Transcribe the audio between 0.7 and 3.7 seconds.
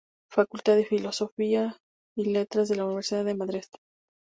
de Filosofía y Letras de la Universidad de Madrid.